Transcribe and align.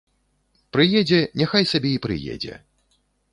Прыедзе, 0.75 1.19
няхай 1.41 1.63
сабе 1.73 1.93
і 1.99 2.01
прыедзе. 2.07 2.59